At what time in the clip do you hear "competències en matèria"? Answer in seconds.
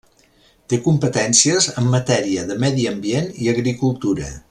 0.87-2.49